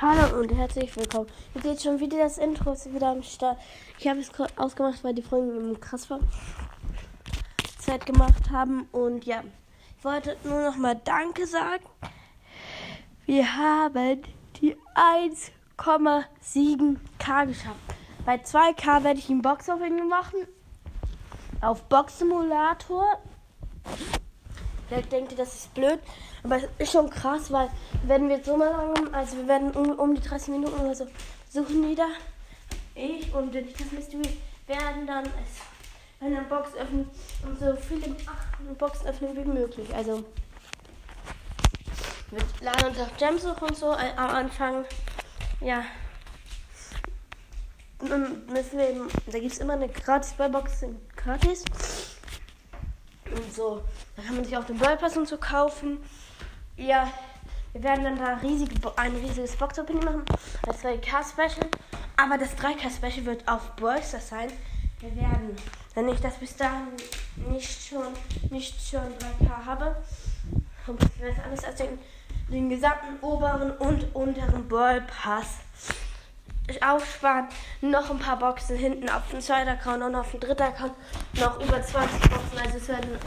und 0.00 0.54
herzlich 0.54 0.96
willkommen. 0.96 1.26
Ihr 1.56 1.62
seht 1.62 1.82
schon 1.82 1.98
wieder 1.98 2.18
das 2.18 2.38
Intro 2.38 2.70
ist 2.70 2.94
wieder 2.94 3.08
am 3.08 3.24
Start. 3.24 3.58
Ich 3.98 4.06
habe 4.06 4.20
es 4.20 4.30
ausgemacht, 4.56 5.02
weil 5.02 5.12
die 5.12 5.22
Folgen 5.22 5.70
im 5.70 5.80
Krassfall 5.80 6.20
Zeit 7.80 8.06
gemacht 8.06 8.48
haben 8.52 8.86
und 8.92 9.24
ja, 9.24 9.42
ich 9.96 10.04
wollte 10.04 10.36
nur 10.44 10.70
noch 10.70 10.76
mal 10.76 10.94
Danke 11.04 11.48
sagen. 11.48 11.82
Wir 13.26 13.56
haben 13.56 14.22
die 14.60 14.76
1,7k 14.94 17.46
geschafft. 17.46 17.80
Bei 18.24 18.36
2k 18.36 19.02
werde 19.02 19.18
ich 19.18 19.28
einen 19.28 19.42
Boxopening 19.42 20.08
machen 20.08 20.46
auf 21.60 21.82
Box 21.88 22.20
Simulator. 22.20 23.04
Vielleicht 24.88 25.12
denkt 25.12 25.32
ihr, 25.32 25.38
das 25.38 25.54
ist 25.54 25.74
blöd, 25.74 25.98
aber 26.42 26.56
es 26.56 26.64
ist 26.78 26.92
schon 26.92 27.10
krass, 27.10 27.52
weil 27.52 27.68
wenn 28.04 28.28
wir 28.28 28.42
so 28.42 28.56
mal 28.56 28.70
lang, 28.70 29.14
also 29.14 29.36
wir 29.36 29.48
werden 29.48 29.70
um, 29.72 29.98
um 29.98 30.14
die 30.14 30.20
30 30.20 30.48
Minuten 30.48 30.80
oder 30.80 30.94
so 30.94 31.06
suchen 31.50 31.88
wieder. 31.88 32.08
Ich 32.94 33.32
und 33.34 33.52
wenn 33.52 33.68
ich 33.68 33.74
das 33.74 33.92
Mystery 33.92 34.38
werden 34.66 35.06
dann 35.06 35.24
eine 36.20 36.42
Box 36.42 36.74
öffnen 36.74 37.08
und 37.46 37.58
so 37.58 37.76
viele 37.76 38.14
Boxen 38.78 39.06
öffnen 39.06 39.36
wie 39.36 39.44
möglich. 39.44 39.94
Also 39.94 40.24
mit 42.30 42.60
Laden 42.60 42.88
und 42.88 43.00
auf 43.00 43.16
Gemsuche 43.16 43.64
und 43.64 43.76
so 43.76 43.92
äh, 43.92 44.12
am 44.16 44.30
Anfang. 44.30 44.84
Ja. 45.60 45.84
Müssen 48.00 48.78
wir 48.78 48.90
eben, 48.90 49.08
da 49.26 49.38
gibt 49.38 49.52
es 49.52 49.58
immer 49.58 49.72
eine 49.72 49.88
gratis 49.88 50.32
Box 50.34 50.84
gratis. 51.16 51.64
Und 53.34 53.54
so. 53.54 53.82
Da 54.16 54.22
kann 54.22 54.36
man 54.36 54.44
sich 54.44 54.56
auch 54.56 54.64
den 54.64 54.78
Ballpass 54.78 55.16
und 55.16 55.28
so 55.28 55.36
kaufen. 55.38 55.98
Ja, 56.76 57.10
wir 57.72 57.82
werden 57.82 58.04
dann 58.04 58.18
da 58.18 58.34
riesige, 58.36 58.74
ein 58.96 59.14
riesiges 59.16 59.56
Box-Opening 59.56 60.04
machen. 60.04 60.24
Das 60.64 60.82
2K-Special. 60.82 61.68
Aber 62.16 62.38
das 62.38 62.56
3K-Special 62.56 63.26
wird 63.26 63.46
auf 63.46 63.76
Brawlster 63.76 64.20
sein. 64.20 64.50
Wir 65.00 65.14
werden, 65.14 65.56
wenn 65.94 66.08
ich 66.08 66.20
das 66.20 66.36
bis 66.36 66.56
dahin 66.56 66.88
nicht 67.50 67.88
schon, 67.88 68.06
nicht 68.50 68.74
schon 68.80 69.02
3K 69.40 69.64
habe, 69.64 69.96
und 70.88 71.00
wir 71.20 71.28
das 71.28 71.44
alles 71.44 71.64
als 71.64 71.76
den, 71.76 71.98
den 72.50 72.70
gesamten 72.70 73.18
oberen 73.20 73.72
und 73.72 74.14
unteren 74.14 74.66
Ballpass 74.68 75.58
aufsparen. 76.88 77.48
Noch 77.80 78.10
ein 78.10 78.18
paar 78.18 78.38
Boxen 78.38 78.76
hinten 78.76 79.08
auf 79.08 79.28
dem 79.30 79.40
zweiten 79.40 79.68
Account 79.68 80.02
und 80.02 80.14
auf 80.14 80.30
dem 80.30 80.40
dritten 80.40 80.62
Account 80.62 80.94
noch 81.34 81.60
über 81.60 81.82
20 81.82 82.20
Boxen. 82.30 82.58
Also 82.64 82.78
es 82.78 82.88
werden, 82.88 83.18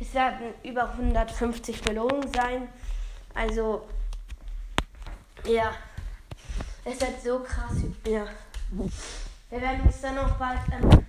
es 0.00 0.14
werden 0.14 0.54
über 0.62 0.90
150 0.90 1.82
Belohnungen 1.82 2.32
sein. 2.32 2.68
Also, 3.34 3.86
ja. 5.44 5.72
Es 6.84 7.00
wird 7.00 7.22
so 7.22 7.40
krass. 7.40 7.76
Ja. 8.06 8.26
Wir 9.50 9.60
werden 9.60 9.80
uns 9.82 10.00
dann 10.00 10.18
auch 10.18 10.32
bald 10.32 10.58
ähm, 10.72 11.04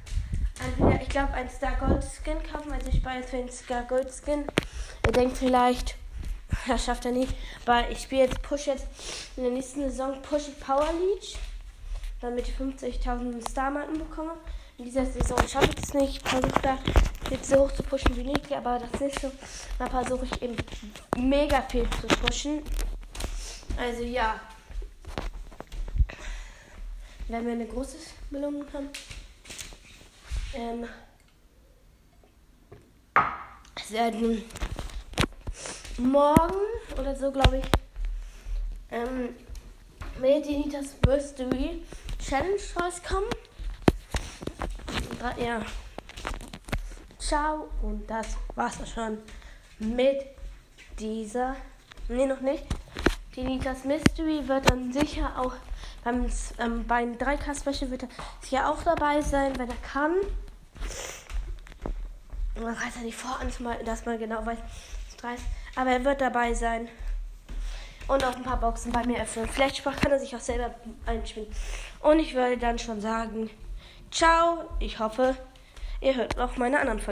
entweder, 0.64 1.02
ich 1.02 1.10
glaube, 1.10 1.34
ein 1.34 1.50
Star 1.50 1.74
Gold 1.74 2.04
Skin 2.04 2.38
kaufen. 2.52 2.72
Also 2.72 2.90
ich 2.90 2.98
spare 2.98 3.18
jetzt 3.18 3.30
für 3.30 3.38
den 3.38 3.52
Star 3.52 3.84
Gold 3.84 4.10
Skin. 4.12 4.46
Ihr 5.06 5.12
denkt 5.12 5.38
vielleicht, 5.38 5.96
das 6.68 6.86
schafft 6.86 7.06
er 7.06 7.12
nicht. 7.12 7.34
Aber 7.66 7.90
ich 7.90 8.02
spiele 8.02 8.24
jetzt, 8.24 8.42
push 8.42 8.68
jetzt 8.68 8.88
in 9.38 9.44
der 9.44 9.52
nächsten 9.52 9.82
Saison 9.82 10.22
push 10.22 10.44
Power 10.66 10.90
Leech. 10.94 11.38
Damit 12.22 12.48
ich 12.48 12.56
50.000 12.56 13.50
Star-Marken 13.50 14.00
bekomme. 14.00 14.34
In 14.78 14.86
dieser 14.86 15.06
Saison 15.06 15.38
schaffe 15.48 15.70
ich 15.78 15.84
es 15.84 15.94
nicht. 15.94 16.22
Ich 16.24 16.30
versuche 16.30 16.62
da 16.62 16.78
jetzt 17.30 17.50
so 17.50 17.62
hoch 17.62 17.72
zu 17.72 17.84
pushen 17.84 18.16
wie 18.16 18.24
nicht. 18.24 18.52
Aber 18.52 18.80
das 18.80 19.00
nächste 19.00 19.32
Mal 19.80 19.90
versuche 19.90 20.26
ich 20.26 20.42
eben 20.42 20.56
mega 21.18 21.62
viel 21.62 21.88
zu 22.02 22.08
pushen. 22.08 22.62
Also 23.78 24.04
ja. 24.04 24.40
Wenn 27.28 27.46
wir 27.46 27.54
eine 27.54 27.68
große 27.68 27.98
Belohnung 28.30 28.66
haben. 28.74 28.90
Ähm. 30.54 30.88
Werden 33.90 34.44
morgen 35.98 36.56
oder 37.00 37.16
so, 37.16 37.32
glaube 37.32 37.58
ich, 37.58 37.66
ähm, 38.92 39.36
Medinitas 40.20 40.96
Mystery 41.06 41.82
Challenge 42.20 42.62
rauskommen. 42.80 43.30
Ja. 45.38 45.62
Ciao 47.20 47.70
und 47.82 48.08
das 48.08 48.38
war's 48.56 48.80
auch 48.82 48.88
schon 48.88 49.18
mit 49.80 50.24
dieser. 51.00 51.56
Ne, 52.08 52.28
noch 52.28 52.42
nicht. 52.42 52.64
Die 53.36 53.44
Nitas 53.44 53.84
Mystery 53.84 54.48
wird 54.48 54.70
dann 54.70 54.94
sicher 54.94 55.34
auch 55.38 55.54
beim, 56.04 56.28
ähm, 56.60 56.86
beim 56.88 57.18
3K-Special 57.18 57.90
wird 57.90 58.04
er 58.04 58.10
sicher 58.42 58.70
auch 58.70 58.82
dabei 58.84 59.22
sein, 59.22 59.58
wenn 59.58 59.70
er 59.70 59.76
kann. 59.78 60.14
Man 62.56 62.76
weiß 62.76 62.96
ja 62.98 63.02
nicht 63.02 63.18
vor, 63.18 63.40
dass 63.84 64.06
man 64.06 64.20
genau 64.20 64.46
weiß, 64.46 64.60
was 65.26 65.42
aber 65.76 65.92
er 65.92 66.06
wird 66.06 66.22
dabei 66.22 66.54
sein. 66.54 66.88
Und 68.08 68.24
auch 68.24 68.36
ein 68.36 68.44
paar 68.44 68.60
Boxen 68.60 68.92
bei 68.92 69.06
mir 69.06 69.22
öffnen. 69.22 69.48
Vielleicht 69.48 69.84
kann 69.84 70.12
er 70.12 70.20
sich 70.20 70.36
auch 70.36 70.40
selber 70.40 70.74
einspielen. 71.06 71.48
Und 72.02 72.20
ich 72.20 72.36
würde 72.36 72.58
dann 72.58 72.78
schon 72.78 73.02
sagen, 73.02 73.50
ciao. 74.12 74.70
Ich 74.80 75.00
hoffe, 75.00 75.36
ihr 76.02 76.16
hört 76.16 76.38
noch 76.38 76.56
meine 76.58 76.80
anderen 76.80 77.00
Folgen. 77.00 77.04